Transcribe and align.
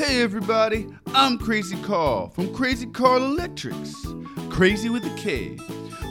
Hey 0.00 0.22
everybody, 0.22 0.86
I'm 1.08 1.38
Krazy 1.38 1.84
Karl 1.84 2.30
from 2.30 2.48
Krazy 2.54 2.90
Karl 2.90 3.22
Electrics. 3.22 3.94
Crazy 4.48 4.88
with 4.88 5.04
a 5.04 5.14
K. 5.14 5.58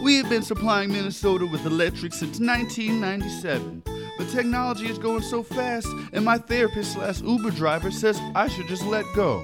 We 0.04 0.18
have 0.18 0.30
been 0.30 0.44
supplying 0.44 0.92
Minnesota 0.92 1.48
with 1.48 1.66
electric 1.66 2.14
since 2.14 2.40
1997. 2.40 3.82
But 4.16 4.30
technology 4.30 4.88
is 4.88 5.00
going 5.00 5.24
so 5.24 5.42
fast, 5.42 5.88
and 6.14 6.24
my 6.24 6.38
therapist 6.38 6.94
slash 6.94 7.22
Uber 7.22 7.50
driver 7.50 7.90
says 7.90 8.22
I 8.36 8.48
should 8.48 8.68
just 8.68 8.86
let 8.86 9.06
go. 9.16 9.44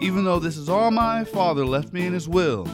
Even 0.00 0.24
though 0.24 0.40
this 0.40 0.56
is 0.56 0.68
all 0.68 0.90
my 0.90 1.22
father 1.22 1.64
left 1.64 1.92
me 1.92 2.04
in 2.04 2.12
his 2.12 2.28
will. 2.28 2.64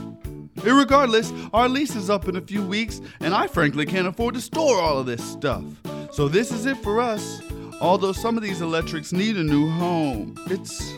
Irregardless, 0.57 1.51
our 1.53 1.69
lease 1.69 1.95
is 1.95 2.09
up 2.09 2.29
in 2.29 2.37
a 2.37 2.41
few 2.41 2.62
weeks, 2.65 3.03
and 3.21 3.34
I 3.34 3.47
frankly 3.47 3.84
can't 3.84 4.09
afford 4.09 4.37
to 4.37 4.41
store 4.41 4.81
all 4.81 4.98
of 4.98 5.05
this 5.05 5.23
stuff. 5.23 5.65
So 6.12 6.29
this 6.29 6.51
is 6.51 6.65
it 6.65 6.79
for 6.79 6.98
us. 6.98 7.43
Although 7.84 8.12
some 8.12 8.38
of 8.38 8.43
these 8.43 8.62
electrics 8.62 9.12
need 9.12 9.36
a 9.36 9.42
new 9.42 9.69
home, 9.69 10.36
it's 10.47 10.95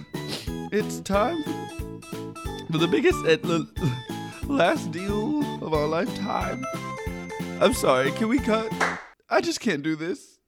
it's 0.71 1.01
time 1.01 1.43
for 2.71 2.79
the 2.79 2.87
biggest 2.87 3.19
and 3.27 3.43
the 3.43 3.67
last 4.47 4.93
deal 4.93 5.43
of 5.65 5.75
our 5.75 5.89
lifetime. 5.89 6.65
I'm 7.61 7.75
sorry, 7.75 8.13
can 8.13 8.29
we 8.29 8.39
cut? 8.39 8.73
I 9.29 9.41
just 9.41 9.59
can't 9.59 9.83
do 9.83 9.97
this. 9.97 10.39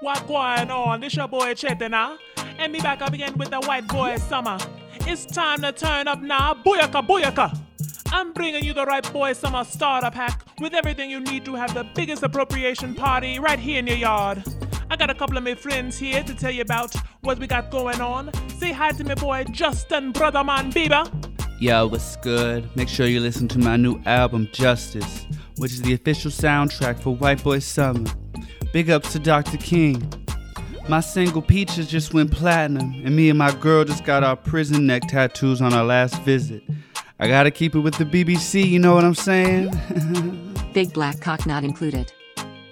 What 0.00 0.26
going 0.26 0.72
on? 0.72 1.00
This 1.00 1.14
your 1.14 1.28
boy 1.28 1.54
Chetty. 1.54 2.18
And 2.58 2.72
me 2.72 2.80
back 2.80 3.02
up 3.02 3.12
again 3.12 3.38
with 3.38 3.50
the 3.50 3.60
white 3.60 3.86
boy 3.86 4.16
summer. 4.16 4.58
It's 5.06 5.26
time 5.26 5.62
to 5.62 5.70
turn 5.70 6.08
up 6.08 6.20
now. 6.20 6.54
Booyaka, 6.54 7.06
booyaka. 7.06 7.69
I'm 8.12 8.32
bringing 8.32 8.64
you 8.64 8.72
the 8.72 8.84
right 8.84 9.12
boy 9.12 9.34
summer 9.34 9.62
starter 9.62 10.10
pack 10.10 10.42
with 10.60 10.74
everything 10.74 11.10
you 11.10 11.20
need 11.20 11.44
to 11.44 11.54
have 11.54 11.72
the 11.74 11.84
biggest 11.94 12.24
appropriation 12.24 12.94
party 12.94 13.38
right 13.38 13.58
here 13.58 13.78
in 13.78 13.86
your 13.86 13.96
yard. 13.96 14.42
I 14.90 14.96
got 14.96 15.10
a 15.10 15.14
couple 15.14 15.38
of 15.38 15.44
my 15.44 15.54
friends 15.54 15.96
here 15.96 16.24
to 16.24 16.34
tell 16.34 16.50
you 16.50 16.62
about 16.62 16.92
what 17.20 17.38
we 17.38 17.46
got 17.46 17.70
going 17.70 18.00
on. 18.00 18.32
Say 18.58 18.72
hi 18.72 18.90
to 18.92 19.04
my 19.04 19.14
boy 19.14 19.44
Justin 19.52 20.12
Brotherman 20.12 20.72
Bieber. 20.72 21.08
Yo, 21.60 21.86
what's 21.86 22.16
good? 22.16 22.68
Make 22.74 22.88
sure 22.88 23.06
you 23.06 23.20
listen 23.20 23.46
to 23.48 23.58
my 23.60 23.76
new 23.76 24.00
album, 24.06 24.48
Justice, 24.52 25.26
which 25.58 25.70
is 25.70 25.82
the 25.82 25.94
official 25.94 26.32
soundtrack 26.32 26.98
for 26.98 27.14
White 27.14 27.44
Boy 27.44 27.60
Summer. 27.60 28.10
Big 28.72 28.90
ups 28.90 29.12
to 29.12 29.20
Dr. 29.20 29.56
King. 29.58 30.12
My 30.88 31.00
single 31.00 31.42
Peaches 31.42 31.86
just 31.86 32.12
went 32.12 32.32
platinum, 32.32 32.92
and 33.04 33.14
me 33.14 33.28
and 33.30 33.38
my 33.38 33.54
girl 33.54 33.84
just 33.84 34.04
got 34.04 34.24
our 34.24 34.34
prison 34.34 34.86
neck 34.86 35.02
tattoos 35.06 35.62
on 35.62 35.72
our 35.72 35.84
last 35.84 36.20
visit. 36.22 36.64
I 37.22 37.28
gotta 37.28 37.50
keep 37.50 37.74
it 37.74 37.80
with 37.80 37.96
the 37.96 38.06
BBC, 38.06 38.66
you 38.66 38.78
know 38.78 38.94
what 38.94 39.04
I'm 39.04 39.14
saying? 39.14 39.70
Big 40.72 40.94
black 40.94 41.20
cock 41.20 41.44
not 41.44 41.64
included. 41.64 42.10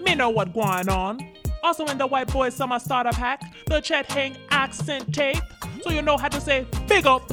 Me 0.00 0.14
know 0.14 0.30
what 0.30 0.54
going 0.54 0.88
on. 0.88 1.20
Also 1.62 1.84
in 1.84 1.98
the 1.98 2.06
white 2.06 2.32
boy 2.32 2.48
summer 2.48 2.78
starter 2.78 3.10
pack, 3.10 3.42
the 3.66 3.82
Chet 3.82 4.10
Hanks 4.10 4.38
accent 4.48 5.12
tape, 5.12 5.42
so 5.82 5.90
you 5.90 6.00
know 6.00 6.16
how 6.16 6.28
to 6.28 6.40
say 6.40 6.66
big 6.86 7.06
up. 7.06 7.28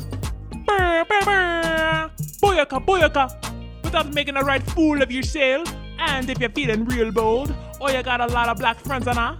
Brr, 0.66 1.06
brr, 1.06 1.24
brr. 1.24 2.12
Booyaka, 2.42 2.86
booyaka. 2.86 3.84
Without 3.86 4.14
making 4.14 4.36
a 4.36 4.42
right 4.42 4.62
fool 4.72 5.02
of 5.02 5.10
yourself. 5.10 5.74
And 5.98 6.30
if 6.30 6.40
you're 6.42 6.50
feeling 6.50 6.84
real 6.84 7.14
bold, 7.14 7.56
or 7.80 7.92
you 7.92 8.04
got 8.04 8.20
a 8.20 8.28
lot 8.28 8.50
of 8.50 8.58
black 8.58 8.78
friends 8.78 9.08
and 9.08 9.18
I, 9.18 9.38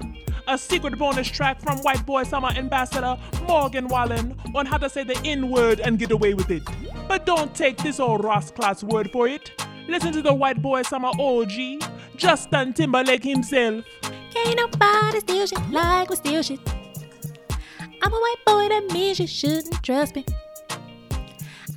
a 0.48 0.58
secret 0.58 0.98
bonus 0.98 1.28
track 1.28 1.60
from 1.60 1.80
White 1.80 2.06
Boy 2.06 2.24
Summer 2.24 2.50
Ambassador 2.56 3.18
Morgan 3.48 3.90
Wallen 3.90 4.40
on 4.56 4.66
how 4.66 4.78
to 4.78 4.90
say 4.90 5.04
the 5.04 5.20
N 5.26 5.50
word 5.50 5.82
and 5.82 6.00
get 6.00 6.12
away 6.12 6.34
with 6.34 6.50
it. 6.52 6.64
But 7.08 7.26
don't 7.26 7.54
take 7.54 7.78
this 7.78 8.00
old 8.00 8.24
Ross 8.24 8.52
class 8.52 8.84
word 8.84 9.12
for 9.12 9.28
it. 9.28 9.52
Listen 9.88 10.12
to 10.14 10.22
the 10.22 10.34
White 10.34 10.62
Boy 10.62 10.82
Summer 10.82 11.12
OG, 11.20 11.84
Justin 12.16 12.74
Timberlake 12.74 13.24
himself. 13.24 13.86
Can't 14.34 14.58
nobody 14.58 15.20
steal 15.20 15.46
shit 15.46 15.70
like 15.70 16.10
we 16.10 16.16
steal 16.16 16.42
shit. 16.42 16.60
I'm 18.02 18.14
a 18.14 18.16
white 18.16 18.46
boy, 18.46 18.70
that 18.70 18.92
means 18.92 19.20
you 19.20 19.28
shouldn't 19.28 19.84
trust 19.84 20.16
me. 20.16 20.26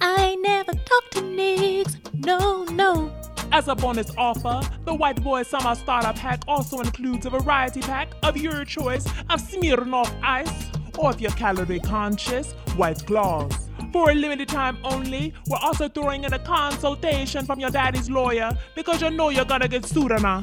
I 0.00 0.16
ain't 0.30 0.42
never 0.42 0.72
talked 0.72 1.12
to 1.12 1.20
niggas, 1.20 1.96
no, 2.24 2.64
no. 2.64 3.12
As 3.52 3.68
a 3.68 3.74
bonus 3.74 4.10
offer, 4.16 4.60
the 4.84 4.94
White 4.94 5.22
Boy 5.22 5.42
Summer 5.42 5.74
Starter 5.74 6.12
Pack 6.18 6.42
also 6.46 6.80
includes 6.80 7.24
a 7.26 7.30
variety 7.30 7.80
pack 7.80 8.08
of 8.22 8.36
your 8.36 8.64
choice 8.64 9.06
of 9.30 9.40
Smirnoff 9.40 10.12
Ice, 10.22 10.70
or 10.98 11.10
if 11.10 11.20
you're 11.20 11.30
calorie 11.32 11.80
conscious, 11.80 12.52
White 12.76 13.04
Claws. 13.06 13.67
For 13.92 14.10
a 14.10 14.14
limited 14.14 14.48
time 14.48 14.78
only, 14.84 15.34
we're 15.48 15.58
also 15.58 15.88
throwing 15.88 16.24
in 16.24 16.32
a 16.32 16.38
consultation 16.38 17.44
from 17.46 17.60
your 17.60 17.70
daddy's 17.70 18.10
lawyer 18.10 18.50
because 18.74 19.00
you 19.00 19.10
know 19.10 19.30
you're 19.30 19.46
gonna 19.46 19.68
get 19.68 19.86
sued 19.86 20.10
now. 20.20 20.42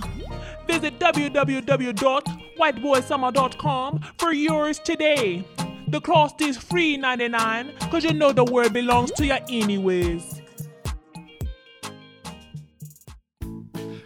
Visit 0.67 0.99
www.whiteboysummer.com 0.99 3.99
for 4.17 4.33
yours 4.33 4.79
today. 4.79 5.45
The 5.87 6.01
cost 6.01 6.41
is 6.41 6.57
free 6.57 6.97
99 6.97 7.73
because 7.79 8.03
you 8.03 8.13
know 8.13 8.31
the 8.31 8.43
word 8.43 8.73
belongs 8.73 9.11
to 9.11 9.23
you 9.25 9.37
anyways. 9.49 10.41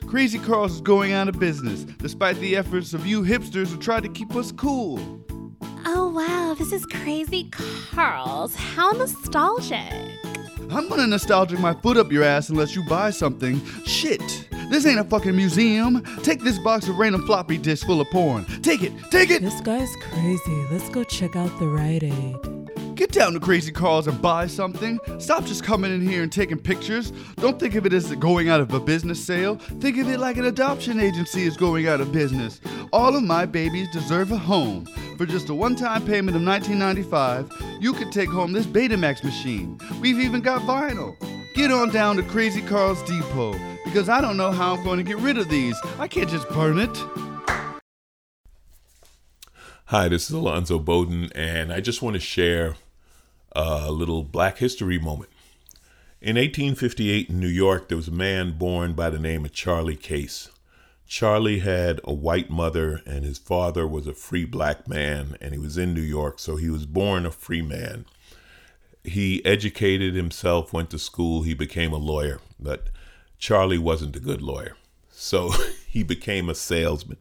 Krazy 0.02 0.44
Karl's 0.44 0.74
is 0.74 0.82
going 0.82 1.14
out 1.14 1.30
of 1.30 1.40
business, 1.40 1.84
despite 1.84 2.36
the 2.38 2.58
efforts 2.58 2.96
of 2.96 3.06
you 3.06 3.22
hipsters 3.22 3.68
who 3.68 3.78
tried 3.78 4.02
to 4.04 4.10
keep 4.10 4.36
us 4.36 4.52
cool. 4.52 4.98
Oh 5.92 6.08
wow, 6.10 6.54
this 6.54 6.72
is 6.72 6.86
Krazy 6.86 7.52
Karl's. 7.52 8.54
How 8.54 8.92
nostalgic. 8.92 9.92
I'm 10.70 10.88
gonna 10.88 11.08
nostalgic 11.08 11.60
my 11.60 11.74
foot 11.74 11.98
up 11.98 12.12
your 12.12 12.24
ass 12.24 12.50
unless 12.50 12.76
you 12.76 12.84
buy 12.84 13.10
something. 13.10 13.60
Shit! 13.86 14.48
This 14.70 14.86
ain't 14.86 15.00
a 15.00 15.04
fucking 15.04 15.36
museum. 15.36 16.04
Take 16.22 16.42
this 16.42 16.60
box 16.60 16.88
of 16.88 17.00
random 17.00 17.26
floppy 17.26 17.58
disks 17.58 17.84
full 17.84 18.02
of 18.02 18.08
porn. 18.12 18.46
Take 18.62 18.84
it! 18.84 18.94
Take 19.10 19.32
it! 19.32 19.42
This 19.42 19.62
guy's 19.62 19.90
crazy. 19.96 20.64
Let's 20.72 20.90
go 20.90 21.04
check 21.04 21.36
out 21.36 21.58
the 21.58 21.68
Rite 21.68 22.04
Aid. 22.04 22.59
Get 23.00 23.14
down 23.14 23.32
to 23.32 23.40
Krazy 23.40 23.74
Karl's 23.74 24.08
and 24.08 24.22
buy 24.22 24.46
something. 24.46 25.00
Stop 25.20 25.46
just 25.46 25.64
coming 25.64 25.94
in 25.94 26.02
here 26.02 26.22
and 26.22 26.30
taking 26.30 26.60
pictures. 26.60 27.12
Don't 27.38 27.58
think 27.58 27.76
of 27.76 27.86
it 27.86 27.94
as 27.94 28.14
going 28.16 28.50
out 28.50 28.60
of 28.60 28.74
a 28.74 28.80
business 28.82 29.24
sale. 29.24 29.56
Think 29.80 29.98
of 30.00 30.10
it 30.10 30.20
like 30.20 30.36
an 30.36 30.44
adoption 30.44 31.00
agency 31.00 31.44
is 31.44 31.56
going 31.56 31.88
out 31.88 32.02
of 32.02 32.12
business. 32.12 32.60
All 32.92 33.16
of 33.16 33.24
my 33.24 33.46
babies 33.46 33.88
deserve 33.94 34.34
a 34.34 34.38
home. 34.38 34.86
For 35.18 35.26
just 35.26 35.48
a 35.48 35.54
one-time 35.54 36.06
payment 36.06 36.36
of 36.36 36.44
$19.95, 36.44 37.82
you 37.82 37.94
could 37.94 38.12
take 38.12 38.28
home 38.28 38.52
this 38.52 38.66
Betamax 38.66 39.24
machine. 39.24 39.80
We've 40.02 40.20
even 40.20 40.42
got 40.42 40.64
vinyl. 40.64 41.16
Get 41.54 41.72
on 41.72 41.92
down 41.92 42.18
to 42.18 42.24
Krazy 42.24 42.68
Karl's 42.68 43.02
Depot 43.04 43.58
because 43.86 44.10
I 44.10 44.20
don't 44.20 44.36
know 44.36 44.52
how 44.52 44.76
I'm 44.76 44.84
going 44.84 44.98
to 44.98 45.06
get 45.06 45.20
rid 45.20 45.38
of 45.38 45.48
these. 45.48 45.78
I 46.00 46.10
can't 46.10 46.30
just 46.30 46.50
burn 46.50 46.78
it. 46.78 47.06
Hi, 49.86 50.10
this 50.10 50.30
is 50.30 50.36
Alonzo 50.36 50.80
Bodden, 50.80 51.32
and 51.34 51.72
I 51.72 51.80
just 51.80 52.02
want 52.02 52.16
to 52.16 52.20
share 52.20 52.76
a 53.54 53.92
little 53.92 54.24
Black 54.24 54.58
History 54.58 55.00
moment. 55.00 55.30
In 56.22 56.36
1858 56.36 57.30
in 57.30 57.40
New 57.40 57.48
York, 57.48 57.88
there 57.88 57.98
was 57.98 58.08
a 58.08 58.12
man 58.12 58.58
born 58.58 58.94
by 58.94 59.10
the 59.10 59.20
name 59.20 59.46
of 59.46 59.54
Charlie 59.54 59.96
Case. 59.96 60.50
Charlie 61.08 61.60
had 61.60 62.02
a 62.04 62.14
white 62.14 62.50
mother, 62.50 63.02
and 63.06 63.24
his 63.24 63.38
father 63.38 63.88
was 63.88 64.06
a 64.06 64.14
free 64.14 64.46
black 64.46 64.88
man, 64.88 65.38
and 65.42 65.54
he 65.54 65.60
was 65.60 65.78
in 65.78 65.94
New 65.94 66.02
York, 66.02 66.40
so 66.40 66.56
he 66.56 66.70
was 66.70 66.86
born 66.86 67.26
a 67.26 67.32
free 67.32 67.62
man. 67.62 68.06
He 69.04 69.44
educated 69.46 70.14
himself, 70.14 70.74
went 70.74 70.90
to 70.92 71.00
school, 71.00 71.44
he 71.44 71.54
became 71.54 71.94
a 71.94 71.98
lawyer, 71.98 72.42
but 72.60 72.90
Charlie 73.40 73.78
wasn't 73.78 74.16
a 74.16 74.20
good 74.20 74.42
lawyer. 74.42 74.76
So 75.12 75.52
he 75.88 76.04
became 76.04 76.50
a 76.50 76.56
salesman 76.56 77.18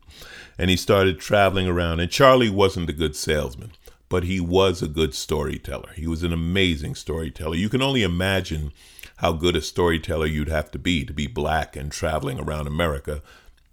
and 0.58 0.70
he 0.70 0.76
started 0.76 1.18
traveling 1.18 1.68
around. 1.68 2.00
And 2.00 2.10
Charlie 2.10 2.50
wasn't 2.50 2.90
a 2.90 2.92
good 2.92 3.16
salesman, 3.16 3.72
but 4.08 4.24
he 4.24 4.40
was 4.40 4.82
a 4.82 4.88
good 4.88 5.14
storyteller. 5.14 5.92
He 5.94 6.06
was 6.06 6.22
an 6.22 6.32
amazing 6.32 6.94
storyteller. 6.94 7.56
You 7.56 7.68
can 7.68 7.82
only 7.82 8.02
imagine 8.02 8.72
how 9.16 9.32
good 9.32 9.56
a 9.56 9.60
storyteller 9.60 10.26
you'd 10.26 10.48
have 10.48 10.70
to 10.70 10.78
be 10.78 11.04
to 11.04 11.12
be 11.12 11.26
black 11.26 11.76
and 11.76 11.92
traveling 11.92 12.38
around 12.38 12.66
America 12.66 13.22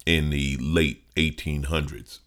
in 0.04 0.30
the 0.30 0.56
late 0.60 1.02
1800s. 1.14 2.18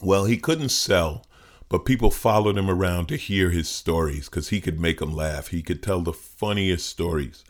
Well, 0.00 0.24
he 0.24 0.36
couldn't 0.36 0.70
sell, 0.70 1.24
but 1.68 1.84
people 1.84 2.10
followed 2.10 2.58
him 2.58 2.70
around 2.70 3.06
to 3.06 3.16
hear 3.16 3.50
his 3.50 3.68
stories 3.68 4.28
because 4.28 4.50
he 4.50 4.60
could 4.60 4.78
make 4.80 4.98
them 4.98 5.14
laugh. 5.14 5.48
He 5.48 5.62
could 5.62 5.82
tell 5.82 6.02
the 6.02 6.12
funniest 6.12 6.86
stories. 6.86 7.44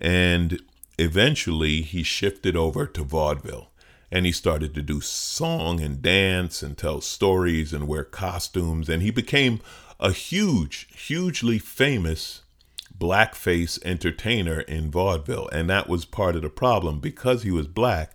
And 0.00 0.60
eventually, 0.98 1.82
he 1.82 2.02
shifted 2.02 2.56
over 2.56 2.86
to 2.86 3.02
vaudeville 3.02 3.71
and 4.12 4.26
he 4.26 4.30
started 4.32 4.74
to 4.74 4.82
do 4.82 5.00
song 5.00 5.80
and 5.80 6.02
dance 6.02 6.62
and 6.62 6.76
tell 6.76 7.00
stories 7.00 7.72
and 7.72 7.88
wear 7.88 8.04
costumes. 8.04 8.90
And 8.90 9.02
he 9.02 9.10
became 9.10 9.60
a 9.98 10.12
huge, 10.12 10.86
hugely 10.94 11.58
famous 11.58 12.42
blackface 12.96 13.82
entertainer 13.84 14.60
in 14.60 14.90
vaudeville. 14.90 15.48
And 15.50 15.70
that 15.70 15.88
was 15.88 16.04
part 16.04 16.36
of 16.36 16.42
the 16.42 16.50
problem 16.50 17.00
because 17.00 17.42
he 17.42 17.50
was 17.50 17.66
black 17.66 18.12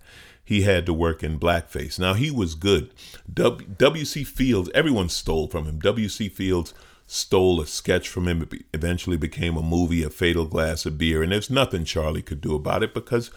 he 0.48 0.62
had 0.62 0.86
to 0.86 0.94
work 0.94 1.22
in 1.22 1.38
blackface. 1.38 1.98
Now 1.98 2.14
he 2.14 2.30
was 2.30 2.54
good. 2.54 2.90
W.C. 3.34 4.24
Fields, 4.24 4.70
everyone 4.74 5.10
stole 5.10 5.46
from 5.46 5.66
him. 5.66 5.78
W.C. 5.78 6.30
Fields 6.30 6.72
stole 7.06 7.60
a 7.60 7.66
sketch 7.66 8.08
from 8.08 8.26
him. 8.26 8.40
It 8.40 8.64
eventually 8.72 9.18
became 9.18 9.58
a 9.58 9.62
movie, 9.62 10.02
A 10.02 10.08
Fatal 10.08 10.46
Glass 10.46 10.86
of 10.86 10.96
Beer. 10.96 11.22
And 11.22 11.32
there's 11.32 11.50
nothing 11.50 11.84
Charlie 11.84 12.22
could 12.22 12.40
do 12.40 12.54
about 12.54 12.82
it 12.82 12.94
because 12.94 13.30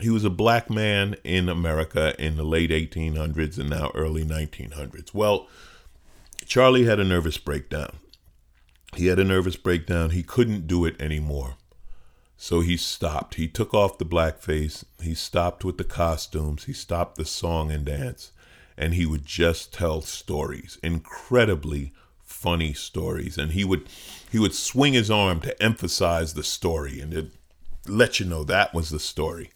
He 0.00 0.10
was 0.10 0.24
a 0.24 0.30
black 0.30 0.70
man 0.70 1.16
in 1.22 1.48
America 1.48 2.14
in 2.18 2.36
the 2.36 2.44
late 2.44 2.70
1800s 2.70 3.58
and 3.58 3.70
now 3.70 3.90
early 3.94 4.24
1900s. 4.24 5.12
Well, 5.12 5.48
Charlie 6.46 6.84
had 6.84 6.98
a 6.98 7.04
nervous 7.04 7.38
breakdown. 7.38 7.98
He 8.94 9.06
had 9.06 9.18
a 9.18 9.24
nervous 9.24 9.56
breakdown. 9.56 10.10
He 10.10 10.22
couldn't 10.22 10.66
do 10.66 10.84
it 10.84 11.00
anymore. 11.00 11.56
So 12.36 12.60
he 12.60 12.76
stopped. 12.76 13.36
He 13.36 13.46
took 13.48 13.72
off 13.72 13.98
the 13.98 14.04
blackface. 14.04 14.84
He 15.00 15.14
stopped 15.14 15.64
with 15.64 15.78
the 15.78 15.84
costumes. 15.84 16.64
He 16.64 16.72
stopped 16.72 17.16
the 17.16 17.24
song 17.24 17.70
and 17.70 17.84
dance. 17.84 18.32
And 18.76 18.94
he 18.94 19.06
would 19.06 19.24
just 19.24 19.72
tell 19.72 20.00
stories, 20.00 20.78
incredibly 20.82 21.92
funny 22.24 22.72
stories. 22.72 23.38
And 23.38 23.52
he 23.52 23.64
would 23.64 23.88
he 24.30 24.38
would 24.38 24.54
swing 24.54 24.94
his 24.94 25.10
arm 25.10 25.40
to 25.42 25.62
emphasize 25.62 26.34
the 26.34 26.42
story 26.42 27.00
and 27.00 27.30
let 27.86 28.18
you 28.18 28.26
know 28.26 28.44
that 28.44 28.74
was 28.74 28.90
the 28.90 28.98
story. 28.98 29.50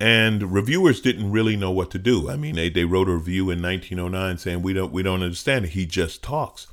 And 0.00 0.52
reviewers 0.52 1.00
didn't 1.00 1.32
really 1.32 1.56
know 1.56 1.72
what 1.72 1.90
to 1.90 1.98
do. 1.98 2.30
I 2.30 2.36
mean, 2.36 2.54
they, 2.54 2.68
they 2.68 2.84
wrote 2.84 3.08
a 3.08 3.14
review 3.14 3.50
in 3.50 3.60
1909 3.60 4.38
saying 4.38 4.62
we 4.62 4.72
don't 4.72 4.92
we 4.92 5.02
don't 5.02 5.22
understand 5.22 5.64
it. 5.64 5.70
He 5.72 5.86
just 5.86 6.22
talks. 6.22 6.68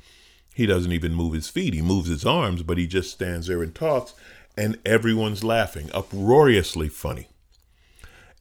He 0.54 0.64
doesn't 0.64 0.92
even 0.92 1.14
move 1.14 1.34
his 1.34 1.48
feet. 1.48 1.74
He 1.74 1.82
moves 1.82 2.08
his 2.08 2.24
arms, 2.24 2.62
but 2.62 2.78
he 2.78 2.86
just 2.86 3.10
stands 3.10 3.48
there 3.48 3.62
and 3.62 3.74
talks 3.74 4.14
and 4.56 4.78
everyone's 4.84 5.44
laughing, 5.44 5.90
uproariously 5.92 6.88
funny. 6.88 7.28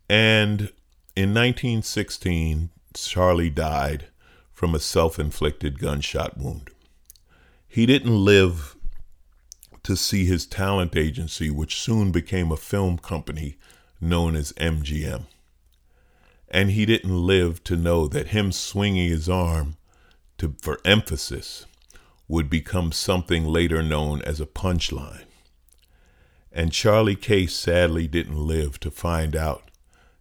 And 0.09 0.71
in 1.15 1.33
1916, 1.33 2.69
Charlie 2.93 3.49
died 3.49 4.05
from 4.53 4.73
a 4.73 4.79
self 4.79 5.19
inflicted 5.19 5.79
gunshot 5.79 6.37
wound. 6.37 6.69
He 7.67 7.85
didn't 7.85 8.23
live 8.23 8.77
to 9.83 9.97
see 9.97 10.25
his 10.25 10.45
talent 10.45 10.95
agency, 10.95 11.49
which 11.49 11.79
soon 11.79 12.11
became 12.11 12.51
a 12.51 12.57
film 12.57 12.97
company 12.97 13.57
known 14.05 14.35
as 14.35 14.53
MGM. 14.53 15.25
And 16.47 16.71
he 16.71 16.85
didn't 16.85 17.25
live 17.25 17.63
to 17.65 17.75
know 17.75 18.07
that 18.07 18.27
him 18.27 18.51
swinging 18.51 19.09
his 19.09 19.27
arm 19.27 19.75
to, 20.37 20.55
for 20.61 20.79
emphasis 20.85 21.65
would 22.27 22.49
become 22.49 22.91
something 22.91 23.45
later 23.45 23.83
known 23.83 24.21
as 24.21 24.39
a 24.39 24.45
punchline. 24.45 25.25
And 26.51 26.71
Charlie 26.71 27.15
Case 27.15 27.53
sadly 27.53 28.07
didn't 28.07 28.37
live 28.37 28.79
to 28.79 28.89
find 28.89 29.35
out 29.35 29.69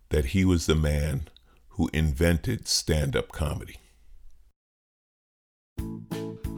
that 0.08 0.26
he 0.26 0.44
was 0.44 0.66
the 0.66 0.74
man 0.74 1.28
who 1.70 1.88
invented 1.92 2.66
stand 2.66 3.16
up 3.16 3.32
comedy. 3.32 3.76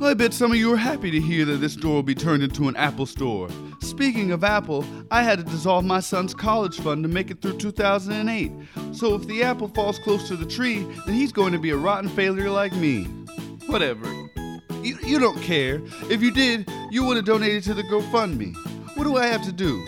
I 0.00 0.14
bet 0.14 0.34
some 0.34 0.52
of 0.52 0.58
you 0.58 0.72
are 0.72 0.78
happy 0.78 1.10
to 1.10 1.20
hear 1.20 1.44
that 1.46 1.56
this 1.56 1.72
store 1.72 1.94
will 1.94 2.02
be 2.02 2.14
turned 2.14 2.42
into 2.42 2.68
an 2.68 2.76
Apple 2.76 3.06
store. 3.06 3.48
Speaking 3.80 4.32
of 4.32 4.44
Apple, 4.44 4.84
I 5.10 5.22
had 5.22 5.38
to 5.38 5.44
dissolve 5.44 5.84
my 5.84 6.00
son's 6.00 6.34
college 6.34 6.78
fund 6.80 7.02
to 7.04 7.08
make 7.08 7.30
it 7.30 7.40
through 7.40 7.58
2008. 7.58 8.52
So 8.92 9.14
if 9.14 9.26
the 9.26 9.42
apple 9.42 9.68
falls 9.68 9.98
close 9.98 10.28
to 10.28 10.36
the 10.36 10.46
tree, 10.46 10.86
then 11.06 11.14
he's 11.14 11.32
going 11.32 11.52
to 11.52 11.58
be 11.58 11.70
a 11.70 11.76
rotten 11.76 12.08
failure 12.08 12.50
like 12.50 12.72
me. 12.74 13.04
Whatever. 13.66 14.06
You, 14.82 14.98
you 15.02 15.18
don't 15.18 15.40
care. 15.40 15.80
If 16.10 16.22
you 16.22 16.30
did, 16.30 16.70
you 16.90 17.04
would 17.04 17.16
have 17.16 17.26
donated 17.26 17.62
to 17.64 17.74
the 17.74 17.82
GoFundMe. 17.82 18.54
What 18.96 19.04
do 19.04 19.16
I 19.16 19.26
have 19.26 19.42
to 19.44 19.52
do? 19.52 19.84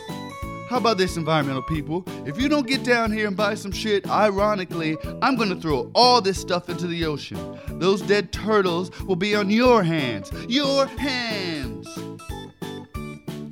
How 0.69 0.77
about 0.77 0.99
this, 0.99 1.17
environmental 1.17 1.63
people? 1.63 2.05
If 2.27 2.39
you 2.39 2.49
don't 2.49 2.67
get 2.67 2.85
down 2.85 3.11
here 3.11 3.27
and 3.27 3.37
buy 3.37 3.55
some 3.55 3.73
shit, 3.73 4.07
ironically, 4.11 4.99
I'm 5.23 5.37
gonna 5.37 5.57
throw 5.57 5.91
all 5.95 6.21
this 6.21 6.39
stuff 6.39 6.69
into 6.69 6.87
the 6.87 7.07
ocean. 7.07 7.59
Those 7.79 8.03
dead 8.03 8.33
turtles 8.33 8.91
will 9.03 9.17
be 9.17 9.35
on 9.35 9.49
your 9.49 9.83
hands. 9.83 10.31
Your 10.47 10.85
hands! 10.85 11.89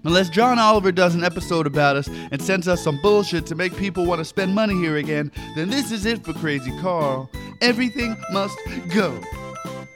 Unless 0.06 0.29
John 0.29 0.61
Oliver 0.61 0.93
does 0.93 1.17
an 1.17 1.25
episode 1.25 1.67
about 1.67 1.97
us 1.97 2.06
and 2.31 2.41
sends 2.41 2.69
us 2.69 2.81
some 2.81 2.97
bullshit 3.03 3.44
to 3.47 3.56
make 3.56 3.76
people 3.76 4.06
want 4.06 4.20
to 4.20 4.25
spend 4.25 4.55
money 4.55 4.75
here 4.75 4.99
again, 4.99 5.32
then 5.56 5.69
this 5.69 5.91
is 5.91 6.06
it 6.06 6.25
for 6.25 6.32
Krazy 6.32 6.81
Karl. 6.81 7.29
Everything 7.61 8.17
must 8.31 8.56
go. 8.94 9.20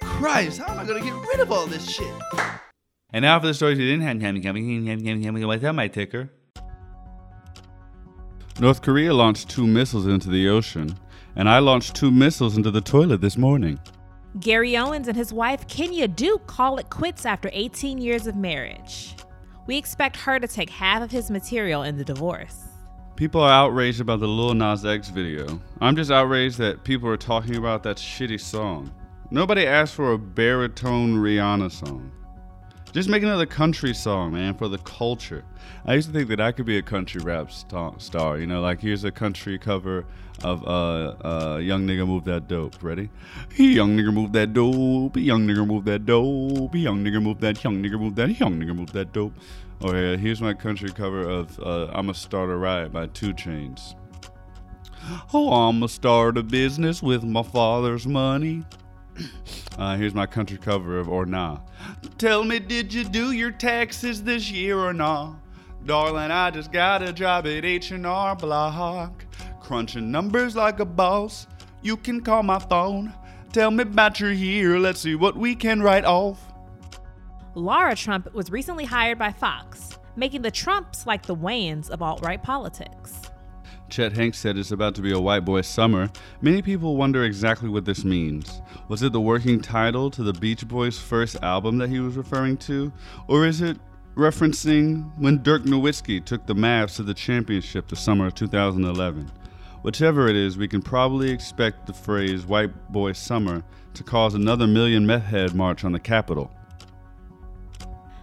Christ, 0.01 0.59
how 0.59 0.73
am 0.73 0.81
I 0.81 0.85
gonna 0.85 1.01
get 1.01 1.15
rid 1.15 1.39
of 1.39 1.53
all 1.53 1.65
this 1.69 1.89
shit? 1.89 2.13
And 3.13 3.23
now 3.23 3.39
for 3.39 3.47
the 3.47 3.55
stories 3.55 3.79
you 3.79 3.87
didn't 3.87 4.21
have. 4.21 5.47
What's 5.47 5.63
that, 5.63 5.75
my 5.77 5.87
ticker? 5.87 6.29
North 8.59 8.83
Korea 8.83 9.15
launched 9.15 9.49
two 9.49 9.65
missiles 9.65 10.09
into 10.09 10.29
the 10.29 10.49
ocean, 10.49 10.99
and 11.37 11.49
I 11.49 11.61
launched 11.61 11.95
two 11.95 12.11
missiles 12.11 12.57
into 12.57 12.73
the 12.73 12.81
toilet 12.81 13.21
this 13.21 13.39
morning. 13.39 13.79
Gary 14.41 14.77
Owens 14.77 15.07
and 15.07 15.17
his 15.17 15.33
wife 15.33 15.69
Kenya 15.69 16.09
Duke 16.09 16.49
call 16.49 16.79
it 16.79 16.91
quits 16.91 17.25
after 17.25 17.49
18 17.53 17.99
years 17.99 18.27
of 18.27 18.35
marriage. 18.35 19.15
We 19.67 19.77
expect 19.77 20.17
her 20.17 20.39
to 20.39 20.49
take 20.49 20.71
half 20.71 21.03
of 21.03 21.11
his 21.11 21.31
material 21.31 21.83
in 21.83 21.97
the 21.97 22.05
divorce. 22.05 22.65
People 23.17 23.43
are 23.43 23.53
outraged 23.53 24.01
about 24.01 24.21
the 24.21 24.27
Lil 24.27 24.55
Nas 24.55 24.85
X 24.85 25.11
video. 25.11 25.61
I'm 25.81 25.95
just 25.95 26.11
outraged 26.11 26.59
that 26.59 26.85
people 26.85 27.09
are 27.09 27.17
talking 27.17 27.57
about 27.57 27.83
that 27.83 27.99
shitty 27.99 28.41
song. 28.41 28.91
Nobody 29.31 29.67
asked 29.67 29.95
for 29.95 30.13
a 30.13 30.19
baritone 30.19 31.17
Rihanna 31.17 31.71
song. 31.71 32.11
Just 32.93 33.09
make 33.09 33.23
another 33.23 33.47
country 33.47 33.95
song, 33.95 34.33
man, 34.33 34.55
for 34.55 34.67
the 34.67 34.79
culture. 34.79 35.45
I 35.87 35.95
used 35.95 36.09
to 36.09 36.13
think 36.13 36.29
that 36.29 36.41
I 36.41 36.51
could 36.51 36.67
be 36.67 36.79
a 36.79 36.83
country 36.83 37.21
rap 37.23 37.53
st- 37.53 38.03
star. 38.03 38.39
You 38.39 38.47
know, 38.49 38.61
like 38.61 38.81
here's 38.81 39.05
a 39.05 39.13
country 39.13 39.59
cover 39.59 40.05
of 40.43 40.67
uh, 40.67 41.15
uh, 41.25 41.57
Young 41.59 41.87
Nigga 41.87 42.05
Move 42.07 42.25
That 42.25 42.49
Dope. 42.49 42.83
Ready? 42.83 43.09
Young 43.57 43.97
nigga 43.97 44.13
move 44.13 44.33
that 44.33 44.53
dope. 44.53 45.17
Young 45.17 45.47
nigga 45.47 45.67
move 45.67 45.85
that 45.85 46.05
dope. 46.05 46.75
Young 46.75 47.05
nigga 47.05 47.23
move 47.23 47.41
that. 47.41 47.63
Young 47.63 47.83
nigga 47.83 48.01
move 48.01 48.17
that. 48.17 48.41
Young 48.41 48.59
nigga 48.59 48.75
move 48.75 48.93
that 48.93 49.13
dope. 49.13 49.35
Oh, 49.83 49.93
here's 49.93 50.43
my 50.43 50.53
country 50.53 50.91
cover 50.91 51.21
of 51.23 51.59
uh, 51.61 51.91
"I'ma 51.93 52.13
Start 52.13 52.51
a 52.51 52.57
Riot" 52.57 52.93
by 52.93 53.07
2 53.07 53.33
Chainz. 53.35 53.95
Oh, 55.33 55.69
I'ma 55.69 55.87
start 55.87 56.37
a 56.37 56.43
business 56.43 57.03
with 57.03 57.25
my 57.25 57.43
father's 57.43 58.07
money. 58.07 58.65
Uh, 59.79 59.97
here's 59.97 60.15
my 60.15 60.27
country 60.27 60.59
cover 60.59 60.99
of 60.99 61.09
Or 61.09 61.25
Nah. 61.25 61.61
Tell 62.19 62.45
me, 62.45 62.59
did 62.59 62.93
you 62.93 63.05
do 63.05 63.33
your 63.33 63.51
taxes 63.51 64.23
this 64.23 64.51
year 64.51 64.79
or 64.79 64.93
not? 64.93 65.37
Darling, 65.87 66.31
I 66.31 66.51
just 66.51 66.71
got 66.71 67.03
a 67.03 67.13
job 67.13 67.47
at 67.47 67.65
H&R 67.65 68.37
Block. 68.37 69.25
Crunching 69.61 70.11
numbers 70.11 70.55
like 70.55 70.81
a 70.81 70.85
boss. 70.85 71.47
You 71.83 71.97
can 71.97 72.21
call 72.21 72.43
my 72.43 72.59
phone. 72.59 73.15
Tell 73.53 73.71
me 73.71 73.83
about 73.83 74.21
your 74.21 74.33
year. 74.33 74.79
Let's 74.79 75.01
see 75.01 75.15
what 75.15 75.37
we 75.37 75.55
can 75.55 75.81
write 75.81 76.05
off. 76.05 76.41
Lara 77.55 77.97
Trump 77.97 78.33
was 78.35 78.51
recently 78.51 78.85
hired 78.85 79.19
by 79.19 79.33
Fox, 79.33 79.99
making 80.15 80.43
the 80.43 80.51
Trumps 80.51 81.07
like 81.07 81.25
the 81.25 81.35
Wayans 81.35 81.91
of 81.91 82.03
alt 82.03 82.23
right 82.23 82.43
politics. 82.43 83.23
Chet 83.91 84.13
Hanks 84.13 84.39
said 84.39 84.57
it's 84.57 84.71
about 84.71 84.95
to 84.95 85.03
be 85.03 85.13
a 85.13 85.21
white 85.21 85.45
boy 85.45 85.63
summer, 85.63 86.11
many 86.41 86.63
people 86.63 86.97
wonder 86.97 87.25
exactly 87.25 87.69
what 87.69 87.85
this 87.85 88.05
means. 88.05 88.63
Was 88.89 89.03
it 89.03 89.13
the 89.13 89.21
working 89.21 89.61
title 89.61 90.11
to 90.13 90.23
the 90.23 90.33
Beach 90.33 90.67
Boys' 90.67 90.99
first 90.99 91.37
album 91.43 91.79
that 91.79 91.91
he 91.91 91.99
was 91.99 92.17
referring 92.17 92.57
to? 92.59 92.93
Or 93.27 93.45
is 93.47 93.61
it 93.61 93.79
referencing 94.15 95.11
when 95.19 95.43
Dirk 95.43 95.65
Nowitzki 95.65 96.25
took 96.25 96.47
the 96.47 96.55
Mavs 96.55 96.97
to 96.97 97.03
the 97.03 97.15
championship 97.15 97.89
the 97.89 97.97
summer 97.97 98.29
of 98.29 98.35
2011? 98.35 99.31
Whichever 99.83 100.29
it 100.29 100.37
is, 100.37 100.57
we 100.57 100.69
can 100.69 100.83
probably 100.83 101.31
expect 101.31 101.87
the 101.87 101.93
phrase 101.93 102.47
white 102.47 102.93
boy 102.93 103.13
summer 103.13 103.65
to 103.95 104.05
cause 104.05 104.35
another 104.35 104.67
million 104.67 105.07
meth 105.07 105.25
head 105.25 105.55
march 105.55 105.85
on 105.85 105.93
the 105.93 105.99
Capitol. 105.99 106.53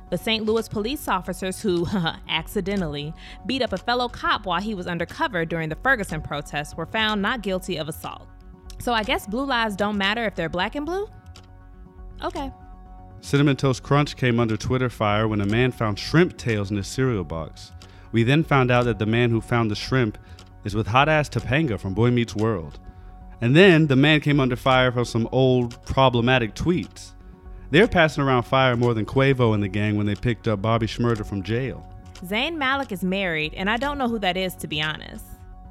The 0.09 0.17
St. 0.17 0.45
Louis 0.45 0.67
police 0.69 1.07
officers 1.07 1.61
who, 1.61 1.85
accidentally, 2.29 3.13
beat 3.45 3.61
up 3.61 3.73
a 3.73 3.77
fellow 3.77 4.07
cop 4.07 4.45
while 4.45 4.61
he 4.61 4.73
was 4.73 4.87
undercover 4.87 5.45
during 5.45 5.69
the 5.69 5.75
Ferguson 5.75 6.21
protests 6.21 6.75
were 6.75 6.85
found 6.85 7.21
not 7.21 7.41
guilty 7.41 7.77
of 7.77 7.89
assault. 7.89 8.27
So 8.79 8.93
I 8.93 9.03
guess 9.03 9.27
blue 9.27 9.45
lives 9.45 9.75
don't 9.75 9.97
matter 9.97 10.25
if 10.25 10.35
they're 10.35 10.49
black 10.49 10.75
and 10.75 10.85
blue? 10.85 11.07
Okay. 12.23 12.51
Cinnamon 13.21 13.57
Toast 13.57 13.83
Crunch 13.83 14.15
came 14.15 14.39
under 14.39 14.55
Twitter 14.55 14.89
fire 14.89 15.27
when 15.27 15.41
a 15.41 15.45
man 15.45 15.71
found 15.71 15.99
shrimp 15.99 16.37
tails 16.37 16.71
in 16.71 16.77
his 16.77 16.87
cereal 16.87 17.23
box. 17.23 17.71
We 18.11 18.23
then 18.23 18.43
found 18.43 18.71
out 18.71 18.85
that 18.85 18.99
the 18.99 19.05
man 19.05 19.29
who 19.29 19.41
found 19.41 19.69
the 19.69 19.75
shrimp 19.75 20.17
is 20.63 20.75
with 20.75 20.87
hot 20.87 21.09
ass 21.09 21.29
Topanga 21.29 21.79
from 21.79 21.93
Boy 21.93 22.11
Meets 22.11 22.35
World. 22.35 22.79
And 23.41 23.55
then 23.55 23.87
the 23.87 23.95
man 23.95 24.21
came 24.21 24.39
under 24.39 24.55
fire 24.55 24.91
for 24.91 25.05
some 25.05 25.27
old 25.31 25.83
problematic 25.85 26.55
tweets. 26.55 27.13
They're 27.69 27.87
passing 27.87 28.23
around 28.23 28.43
fire 28.43 28.75
more 28.75 28.93
than 28.93 29.05
Quavo 29.05 29.53
and 29.53 29.61
the 29.61 29.67
gang 29.67 29.97
when 29.97 30.05
they 30.05 30.15
picked 30.15 30.47
up 30.47 30.61
Bobby 30.61 30.87
Shmurda 30.87 31.25
from 31.25 31.43
jail. 31.43 31.85
Zayn 32.25 32.55
Malik 32.55 32.91
is 32.91 33.03
married, 33.03 33.53
and 33.53 33.69
I 33.69 33.77
don't 33.77 33.97
know 33.97 34.07
who 34.07 34.19
that 34.19 34.37
is 34.37 34.55
to 34.55 34.67
be 34.67 34.81
honest. 34.81 35.25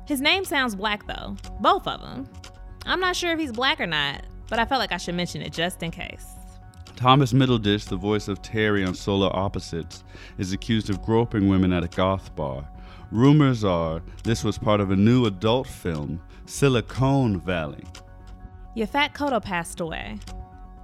His 0.07 0.21
name 0.21 0.45
sounds 0.45 0.75
black 0.75 1.07
though, 1.07 1.37
both 1.61 1.87
of 1.87 2.01
them. 2.01 2.29
I'm 2.85 3.01
not 3.01 3.17
sure 3.17 3.33
if 3.33 3.41
he's 3.41 3.51
black 3.51 3.81
or 3.81 3.87
not, 3.87 4.23
but 4.49 4.59
I 4.59 4.65
felt 4.65 4.79
like 4.79 4.93
I 4.93 4.97
should 4.99 5.17
mention 5.17 5.43
it 5.43 5.53
just 5.53 5.83
in 5.83 5.91
case. 5.91 6.27
Thomas 6.95 7.33
Middleditch, 7.33 7.89
the 7.89 7.97
voice 7.97 8.29
of 8.29 8.41
Terry 8.43 8.85
on 8.85 8.95
Solar 8.95 9.35
Opposites, 9.35 10.05
is 10.39 10.53
accused 10.53 10.89
of 10.89 11.03
groping 11.03 11.49
women 11.49 11.73
at 11.73 11.85
a 11.85 11.89
goth 11.89 12.35
bar. 12.37 12.67
Rumors 13.11 13.65
are 13.65 14.03
this 14.23 14.45
was 14.45 14.59
part 14.59 14.81
of 14.81 14.91
a 14.91 14.97
new 14.97 15.27
adult 15.27 15.67
film, 15.67 16.21
Silicon 16.47 17.41
Valley. 17.41 17.85
Yaphet 18.77 19.15
Kotto 19.15 19.43
passed 19.43 19.81
away. 19.81 20.19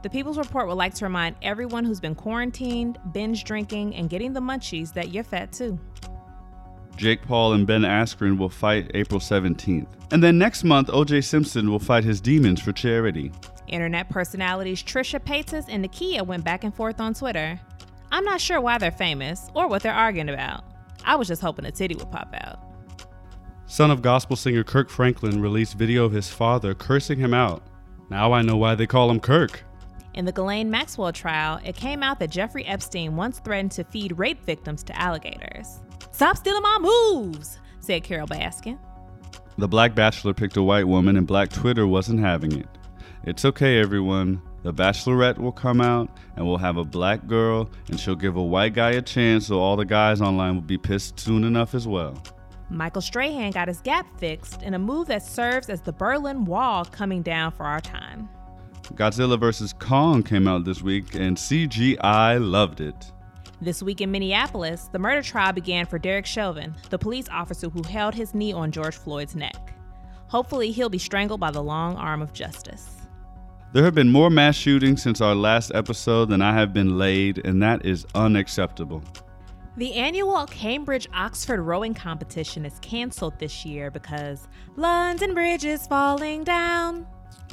The 0.03 0.11
People's 0.11 0.37
Report 0.37 0.67
would 0.67 0.75
like 0.75 0.95
to 0.95 1.05
remind 1.05 1.37
everyone 1.43 1.85
who's 1.85 2.01
been 2.01 2.17
quarantined, 2.17 2.99
binge 3.13 3.45
drinking, 3.45 3.95
and 3.95 4.11
getting 4.11 4.33
the 4.33 4.41
munchies 4.41 4.93
that 4.95 5.13
you're 5.13 5.23
fat 5.23 5.53
too. 5.53 5.79
Jake 6.97 7.23
Paul 7.23 7.53
and 7.53 7.67
Ben 7.67 7.83
Askren 7.83 8.37
will 8.37 8.49
fight 8.49 8.91
April 8.95 9.21
17th. 9.21 9.87
And 10.11 10.23
then 10.23 10.39
next 10.39 10.65
month, 10.65 10.89
OJ 10.89 11.25
Simpson 11.25 11.71
will 11.71 11.79
fight 11.79 12.03
his 12.03 12.21
demons 12.21 12.61
for 12.61 12.73
charity. 12.73 13.31
Internet 13.69 14.11
personalities 14.11 14.83
Trisha 14.83 15.21
Paytas 15.21 15.67
and 15.69 15.85
Nakia 15.85 16.27
went 16.27 16.45
back 16.45 16.65
and 16.65 16.75
forth 16.75 17.01
on 17.01 17.15
Twitter. 17.15 17.59
I'm 18.11 18.25
not 18.25 18.41
sure 18.41 18.61
why 18.61 18.79
they're 18.79 18.91
famous 18.91 19.49
or 19.55 19.69
what 19.69 19.83
they're 19.83 19.95
arguing 19.95 20.29
about. 20.29 20.65
I 21.05 21.15
was 21.15 21.29
just 21.29 21.41
hoping 21.43 21.65
a 21.65 21.71
titty 21.71 21.95
would 21.95 22.11
pop 22.11 22.35
out. 22.35 22.59
Son 23.67 23.91
of 23.91 24.03
gospel 24.03 24.37
singer 24.37 24.65
Kirk 24.65 24.91
Franklin 24.91 25.41
released 25.41 25.79
video 25.79 26.05
of 26.05 26.13
his 26.13 26.29
father 26.29 26.75
cursing 26.75 27.21
him 27.21 27.33
out. 27.33 27.63
Now 28.11 28.33
I 28.33 28.43
know 28.43 28.57
why 28.57 28.75
they 28.75 28.87
call 28.87 29.09
him 29.11 29.21
Kirk. 29.21 29.65
In 30.15 30.27
the 30.27 30.33
Ghislaine 30.33 30.71
Maxwell 30.71 31.13
trial, 31.13 31.59
it 31.65 31.75
came 31.75 32.03
out 32.03 32.19
that 32.19 32.31
Jeffrey 32.31 32.67
Epstein 32.67 33.17
once 33.17 33.39
threatened 33.39 33.73
to 33.73 33.85
feed 33.85 34.19
rape 34.19 34.45
victims 34.45 34.83
to 34.85 34.99
alligators. 35.01 35.81
Stop 36.11 36.37
stealing 36.37 36.63
my 36.63 36.79
moves, 36.81 37.59
said 37.81 38.05
Carole 38.05 38.27
Baskin. 38.27 38.79
The 39.57 39.69
Black 39.69 39.95
Bachelor 39.95 40.35
picked 40.35 40.57
a 40.59 40.63
white 40.63 40.87
woman, 40.87 41.17
and 41.17 41.27
Black 41.27 41.51
Twitter 41.51 41.87
wasn't 41.87 42.21
having 42.21 42.59
it. 42.59 42.69
It's 43.25 43.45
okay, 43.47 43.79
everyone. 43.79 44.43
The 44.65 44.73
Bachelorette 44.73 45.39
will 45.39 45.53
come 45.53 45.81
out, 45.81 46.11
and 46.37 46.47
we'll 46.47 46.59
have 46.59 46.77
a 46.77 46.85
black 46.85 47.27
girl, 47.27 47.71
and 47.89 47.99
she'll 47.99 48.15
give 48.15 48.37
a 48.37 48.43
white 48.43 48.75
guy 48.75 48.91
a 48.91 49.03
chance, 49.03 49.47
so 49.47 49.59
all 49.59 49.77
the 49.77 49.85
guys 49.85 50.21
online 50.21 50.55
will 50.55 50.63
be 50.63 50.79
pissed 50.79 51.19
soon 51.19 51.45
enough 51.45 51.75
as 51.75 51.89
well. 51.89 52.23
Michael 52.69 53.03
Strahan 53.03 53.51
got 53.51 53.69
his 53.69 53.81
gap 53.81 54.07
fixed 54.19 54.63
in 54.63 54.75
a 54.75 54.79
move 54.79 55.09
that 55.09 55.23
serves 55.23 55.69
as 55.69 55.81
the 55.81 55.93
Berlin 55.93 56.45
Wall 56.45 56.85
coming 56.85 57.23
down 57.23 57.53
for 57.53 57.65
our 57.65 57.81
time. 57.81 58.29
Godzilla 58.95 59.39
vs. 59.39 59.73
Kong 59.73 60.23
came 60.23 60.47
out 60.47 60.65
this 60.65 60.83
week, 60.83 61.15
and 61.15 61.37
CGI 61.37 62.39
loved 62.39 62.81
it. 62.81 63.13
This 63.61 63.83
week 63.83 64.01
in 64.01 64.11
Minneapolis, 64.11 64.89
the 64.91 64.99
murder 64.99 65.23
trial 65.23 65.53
began 65.53 65.87
for 65.87 65.99
Derek 65.99 66.27
Chauvin, 66.27 66.75
the 66.91 66.99
police 66.99 67.29
officer 67.31 67.69
who 67.69 67.83
held 67.85 68.15
his 68.15 68.35
knee 68.35 68.53
on 68.53 68.73
George 68.73 68.97
Floyd's 68.97 69.37
neck. 69.37 69.73
Hopefully, 70.27 70.73
he'll 70.73 70.89
be 70.89 70.99
strangled 70.99 71.41
by 71.41 71.51
the 71.51 71.63
long 71.63 71.97
arm 71.97 72.23
of 72.23 72.33
justice. 72.33 72.89
There 73.73 73.85
have 73.85 73.95
been 73.95 74.11
more 74.11 74.31
mass 74.31 74.57
shootings 74.57 75.03
since 75.03 75.21
our 75.21 75.35
last 75.35 75.71
episode 75.75 76.29
than 76.29 76.43
I 76.43 76.53
have 76.53 76.73
been 76.75 76.99
laid, 76.99 77.41
and 77.47 77.63
that 77.63 77.87
is 77.87 78.05
unacceptable. 78.15 79.03
The 79.75 79.95
annual 79.95 80.45
Cambridge 80.47 81.09
Oxford 81.15 81.63
rowing 81.63 81.95
competition 81.95 82.67
is 82.67 82.79
canceled 82.81 83.39
this 83.39 83.65
year 83.65 83.91
because 83.91 84.47
London 84.77 85.33
Bridge 85.33 85.65
is 85.65 85.87
falling 85.87 86.45
down. 86.45 87.07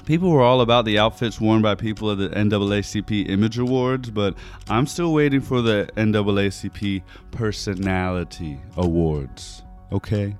People 0.06 0.30
were 0.30 0.42
all 0.42 0.60
about 0.60 0.84
the 0.84 1.00
outfits 1.00 1.40
worn 1.40 1.62
by 1.62 1.76
people 1.76 2.12
at 2.12 2.18
the 2.18 2.30
NAACP 2.30 3.30
Image 3.30 3.58
Awards, 3.58 4.10
but 4.10 4.36
I'm 4.70 4.86
still 4.86 5.14
waiting 5.14 5.40
for 5.40 5.62
the 5.62 5.90
NAACP 5.96 7.04
Personality 7.32 8.60
Awards. 8.76 9.64
Okay? 9.94 10.36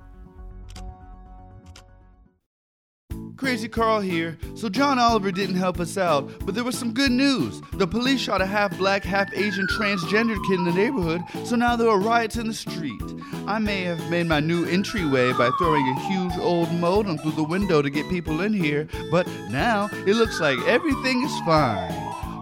Krazy 3.40 3.72
Karl 3.72 4.00
here. 4.00 4.36
So, 4.54 4.68
John 4.68 4.98
Oliver 4.98 5.32
didn't 5.32 5.54
help 5.54 5.80
us 5.80 5.96
out, 5.96 6.30
but 6.44 6.54
there 6.54 6.62
was 6.62 6.78
some 6.78 6.92
good 6.92 7.10
news. 7.10 7.62
The 7.72 7.86
police 7.86 8.20
shot 8.20 8.42
a 8.42 8.46
half 8.46 8.76
black, 8.76 9.02
half 9.02 9.32
Asian 9.32 9.66
transgendered 9.66 10.46
kid 10.46 10.58
in 10.58 10.64
the 10.66 10.72
neighborhood, 10.72 11.22
so 11.44 11.56
now 11.56 11.74
there 11.74 11.88
are 11.88 11.98
riots 11.98 12.36
in 12.36 12.48
the 12.48 12.52
street. 12.52 13.00
I 13.46 13.58
may 13.58 13.82
have 13.84 14.10
made 14.10 14.26
my 14.26 14.40
new 14.40 14.66
entryway 14.66 15.32
by 15.32 15.50
throwing 15.58 15.88
a 15.88 16.00
huge 16.00 16.36
old 16.38 16.70
modem 16.74 17.16
through 17.16 17.32
the 17.32 17.42
window 17.42 17.80
to 17.80 17.88
get 17.88 18.10
people 18.10 18.42
in 18.42 18.52
here, 18.52 18.86
but 19.10 19.26
now 19.48 19.88
it 20.06 20.16
looks 20.16 20.38
like 20.38 20.58
everything 20.66 21.22
is 21.22 21.40
fine. 21.46 21.92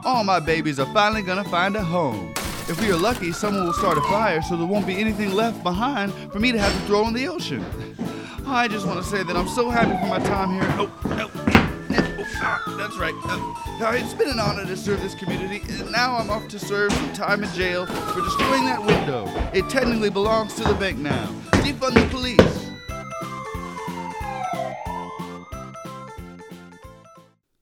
All 0.04 0.24
my 0.24 0.40
babies 0.40 0.80
are 0.80 0.92
finally 0.92 1.22
gonna 1.22 1.44
find 1.44 1.76
a 1.76 1.84
home. 1.84 2.34
If 2.68 2.80
we 2.80 2.90
are 2.90 2.96
lucky, 2.96 3.30
someone 3.30 3.66
will 3.66 3.72
start 3.72 3.98
a 3.98 4.02
fire 4.02 4.42
so 4.42 4.56
there 4.56 4.66
won't 4.66 4.86
be 4.86 4.98
anything 4.98 5.32
left 5.32 5.62
behind 5.62 6.12
for 6.32 6.40
me 6.40 6.50
to 6.50 6.58
have 6.58 6.72
to 6.72 6.86
throw 6.88 7.06
in 7.06 7.14
the 7.14 7.28
ocean. 7.28 7.64
I 8.50 8.66
just 8.66 8.86
want 8.86 8.98
to 8.98 9.08
say 9.08 9.22
that 9.22 9.36
I'm 9.36 9.46
so 9.46 9.68
happy 9.68 9.92
for 10.00 10.06
my 10.06 10.18
time 10.20 10.50
here. 10.52 10.64
Oh, 10.78 10.90
oh, 11.04 11.30
oh, 11.36 12.24
ah, 12.40 12.76
that's 12.78 12.96
right. 12.96 13.12
Uh, 13.24 13.92
it's 13.94 14.14
been 14.14 14.30
an 14.30 14.40
honor 14.40 14.64
to 14.64 14.74
serve 14.74 15.02
this 15.02 15.14
community. 15.14 15.60
And 15.68 15.92
now 15.92 16.16
I'm 16.16 16.30
off 16.30 16.48
to 16.48 16.58
serve 16.58 16.90
some 16.92 17.12
time 17.12 17.44
in 17.44 17.52
jail 17.52 17.84
for 17.84 18.22
destroying 18.22 18.64
that 18.64 18.82
window. 18.84 19.26
It 19.52 19.68
technically 19.68 20.08
belongs 20.08 20.54
to 20.54 20.64
the 20.64 20.72
bank 20.74 20.96
now. 20.96 21.26
Defund 21.60 21.92
the 21.92 22.08
police. 22.10 22.38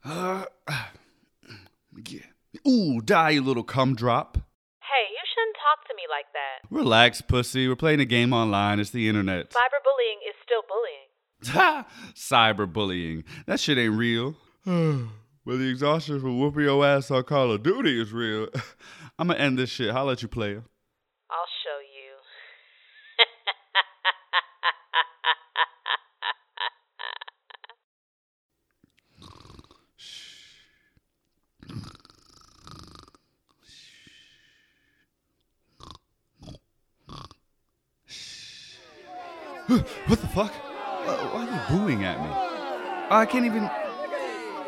Uh, 0.05 0.45
yeah. 2.09 2.21
Ooh, 2.67 3.01
die, 3.01 3.31
you 3.31 3.43
little 3.43 3.65
cum 3.65 3.97
drop. 3.97 4.39
Hey, 4.79 5.11
you 5.11 5.25
shouldn't 5.35 5.57
talk 5.57 5.89
to 5.89 5.95
me 5.97 6.03
like 6.09 6.27
that. 6.33 6.63
Relax, 6.71 7.23
pussy. 7.23 7.67
We're 7.67 7.75
playing 7.75 7.99
a 7.99 8.05
game 8.05 8.33
online. 8.33 8.79
It's 8.79 8.91
the 8.91 9.09
internet. 9.09 9.51
Cyberbullying 9.51 9.51
is 9.51 9.57
still 9.57 9.75
bullying. 9.83 10.33
Ha! 10.33 10.36
Cyberbullying. 12.15 13.25
That 13.47 13.61
shit 13.61 13.79
ain't 13.79 13.95
real. 13.95 14.35
but 14.65 15.09
the 15.45 15.69
exhaustion 15.71 16.21
from 16.21 16.41
whooping 16.41 16.65
your 16.65 16.85
ass 16.85 17.11
on 17.11 17.23
Call 17.25 17.53
of 17.53 17.63
Duty 17.63 18.01
is 18.01 18.13
real. 18.13 18.49
I'm 19.19 19.29
gonna 19.29 19.39
end 19.39 19.59
this 19.59 19.71
shit. 19.71 19.95
I'll 19.95 20.05
let 20.05 20.23
you 20.23 20.29
play 20.29 20.55
her. 20.55 20.65
I'll 21.31 21.47
show 21.63 21.79
you. 21.81 22.17
Shh. 38.09 38.77
What 40.07 40.21
the 40.21 40.29
fuck? 40.29 40.66
Why 41.07 41.47
are 41.47 41.73
you 41.73 41.79
booing 41.79 42.05
at 42.05 42.21
me? 42.21 42.29
I 43.11 43.27
can't 43.27 43.47
even. 43.47 43.63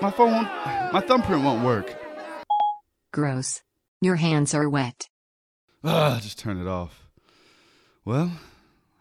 My 0.01 0.11
phone 0.11 0.33
won't. 0.33 0.49
My 0.93 1.01
thumbprint 1.01 1.43
won't 1.43 1.65
work. 1.65 1.97
Gross. 3.13 3.63
Your 4.01 4.17
hands 4.17 4.55
are 4.55 4.69
wet. 4.69 5.09
Ah, 5.83 6.19
just 6.23 6.39
turn 6.39 6.61
it 6.61 6.69
off. 6.69 7.09
Well, 8.05 8.33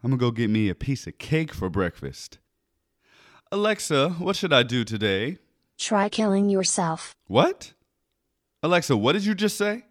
I'm 0.03 0.09
gonna 0.09 0.17
go 0.17 0.31
get 0.31 0.49
me 0.49 0.69
a 0.69 0.75
piece 0.75 1.05
of 1.05 1.17
cake 1.17 1.53
for 1.53 1.69
breakfast. 1.69 2.39
Alexa, 3.51 4.09
what 4.17 4.35
should 4.35 4.51
I 4.51 4.63
do 4.63 4.83
today? 4.83 5.37
Try 5.77 6.09
killing 6.09 6.49
yourself. 6.49 7.15
What? 7.27 7.73
Alexa, 8.63 8.97
what 8.97 9.13
did 9.13 9.25
you 9.25 9.35
just 9.35 9.57
say? 9.57 9.85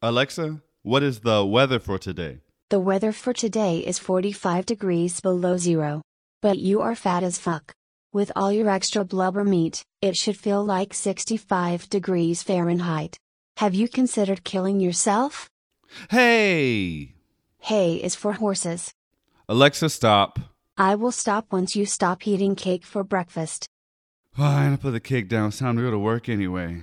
Alexa, 0.00 0.60
what 0.82 1.02
is 1.02 1.20
the 1.20 1.44
weather 1.44 1.80
for 1.80 1.98
today? 1.98 2.38
The 2.70 2.80
weather 2.80 3.12
for 3.12 3.34
today 3.34 3.80
is 3.80 3.98
45 3.98 4.64
degrees 4.64 5.20
below 5.20 5.58
zero. 5.58 6.00
But 6.40 6.58
you 6.58 6.80
are 6.80 6.94
fat 6.94 7.22
as 7.22 7.36
fuck. 7.36 7.74
With 8.10 8.32
all 8.34 8.50
your 8.50 8.70
extra 8.70 9.04
blubber 9.04 9.44
meat, 9.44 9.82
it 10.00 10.16
should 10.16 10.38
feel 10.38 10.64
like 10.64 10.94
65 10.94 11.90
degrees 11.90 12.42
Fahrenheit. 12.42 13.18
Have 13.58 13.74
you 13.74 13.86
considered 13.86 14.44
killing 14.44 14.80
yourself? 14.80 15.50
Hey! 16.08 17.14
Hay 17.58 17.96
is 17.96 18.14
for 18.14 18.32
horses. 18.32 18.92
Alexa, 19.46 19.90
stop. 19.90 20.38
I 20.78 20.94
will 20.94 21.12
stop 21.12 21.52
once 21.52 21.76
you 21.76 21.84
stop 21.84 22.26
eating 22.26 22.56
cake 22.56 22.84
for 22.84 23.04
breakfast. 23.04 23.68
Fine, 24.32 24.72
I'll 24.72 24.78
put 24.78 24.92
the 24.92 25.00
cake 25.00 25.28
down. 25.28 25.48
It's 25.48 25.58
time 25.58 25.76
to 25.76 25.82
go 25.82 25.90
to 25.90 25.98
work 25.98 26.30
anyway. 26.30 26.82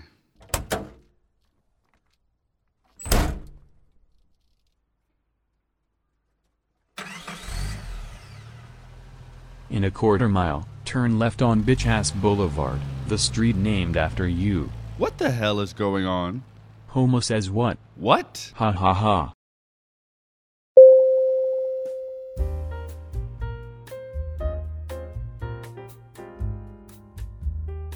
In 9.72 9.86
a 9.86 9.92
quarter 9.92 10.28
mile, 10.28 10.68
turn 10.84 11.18
left 11.18 11.42
on 11.42 11.63
Bitch 11.63 11.86
Ass 11.88 12.12
Boulevard, 12.12 12.82
the 13.08 13.18
street 13.18 13.56
named 13.56 13.96
after 13.96 14.28
you. 14.28 14.70
What 14.98 15.18
the 15.18 15.32
hell 15.32 15.62
is 15.62 15.72
going 15.72 16.06
on? 16.06 16.44
Homo 16.90 17.22
says 17.22 17.50
what? 17.50 17.78
What? 17.96 18.51
Ha 18.56 18.74
ha 18.74 18.94
ha. 18.94 19.32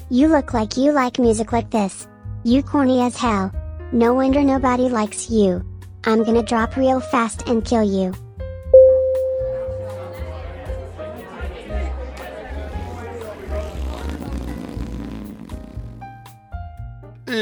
You 0.08 0.28
look 0.28 0.54
like 0.54 0.78
you 0.78 0.92
like 0.92 1.18
music 1.18 1.52
like 1.52 1.70
this. 1.70 2.08
You 2.42 2.62
corny 2.62 3.02
as 3.02 3.18
hell. 3.18 3.52
No 3.92 4.14
wonder 4.14 4.40
nobody 4.40 4.88
likes 4.88 5.28
you. 5.28 5.62
I'm 6.04 6.24
gonna 6.24 6.42
drop 6.42 6.74
real 6.76 7.00
fast 7.00 7.46
and 7.46 7.62
kill 7.62 7.84
you. 7.84 8.14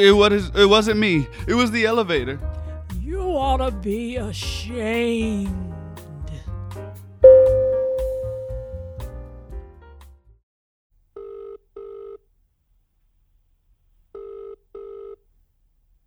It 0.04 0.12
was 0.12 0.50
it 0.54 0.66
wasn't 0.66 1.00
me. 1.00 1.26
It 1.48 1.54
was 1.54 1.70
the 1.70 1.86
elevator. 1.86 2.38
You 3.00 3.22
ought 3.22 3.56
to 3.56 3.70
be 3.70 4.16
ashamed. 4.16 5.74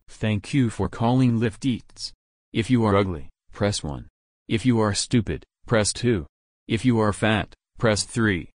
Thank 0.07 0.53
you 0.53 0.69
for 0.69 0.89
calling 0.89 1.39
Lyft 1.39 1.65
Eats. 1.65 2.13
If 2.53 2.69
you 2.69 2.85
are 2.85 2.95
ugly, 2.95 3.29
press 3.51 3.83
1. 3.83 4.07
If 4.47 4.63
you 4.63 4.79
are 4.79 4.93
stupid, 4.93 5.43
press 5.65 5.91
2. 5.93 6.27
If 6.67 6.85
you 6.85 6.99
are 6.99 7.13
fat, 7.13 7.55
press 7.79 8.03
3. 8.03 8.51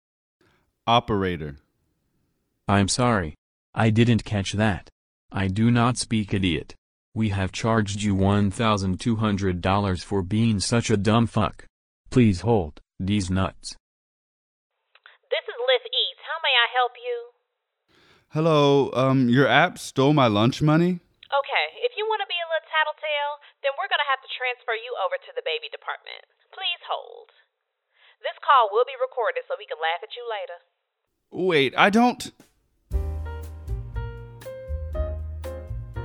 Operator. 0.86 1.56
I'm 2.68 2.90
sorry. 2.90 3.36
I 3.74 3.90
didn't 3.90 4.26
catch 4.26 4.52
that. 4.54 4.90
I 5.32 5.48
do 5.48 5.70
not 5.70 5.98
speak 5.98 6.34
idiot. 6.34 6.74
We 7.14 7.30
have 7.30 7.52
charged 7.52 8.02
you 8.02 8.16
$1,200 8.16 10.04
for 10.04 10.22
being 10.24 10.60
such 10.60 10.90
a 10.90 10.98
dumb 10.98 11.28
fuck. 11.28 11.66
Please 12.10 12.42
hold, 12.42 12.82
these 13.00 13.30
nuts. 13.30 13.78
This 15.30 15.46
is 15.46 15.58
Lyft 15.70 15.86
Eats. 15.86 16.26
How 16.26 16.42
may 16.42 16.58
I 16.58 16.68
help 16.74 16.98
you? 16.98 17.18
Hello, 18.34 18.90
um, 18.98 19.30
your 19.30 19.46
app 19.46 19.78
stole 19.78 20.14
my 20.14 20.26
lunch 20.26 20.64
money? 20.66 20.98
Okay, 20.98 21.66
if 21.86 21.94
you 21.94 22.10
want 22.10 22.26
to 22.26 22.30
be 22.30 22.42
a 22.42 22.50
little 22.50 22.66
tattletale, 22.66 23.38
then 23.62 23.78
we're 23.78 23.90
going 23.90 24.02
to 24.02 24.10
have 24.10 24.26
to 24.26 24.34
transfer 24.34 24.74
you 24.74 24.98
over 24.98 25.22
to 25.22 25.32
the 25.38 25.46
baby 25.46 25.70
department. 25.70 26.26
Please 26.50 26.82
hold. 26.90 27.30
This 28.26 28.38
call 28.42 28.74
will 28.74 28.90
be 28.90 28.98
recorded 28.98 29.46
so 29.46 29.54
we 29.62 29.70
can 29.70 29.78
laugh 29.78 30.02
at 30.02 30.18
you 30.18 30.26
later. 30.26 30.58
Wait, 31.30 31.78
I 31.78 31.94
don't. 31.94 32.34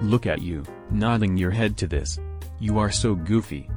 Look 0.04 0.26
at 0.26 0.42
you, 0.42 0.64
nodding 0.90 1.38
your 1.38 1.50
head 1.50 1.78
to 1.78 1.86
this. 1.86 2.18
You 2.60 2.78
are 2.78 2.90
so 2.90 3.14
goofy. 3.14 3.70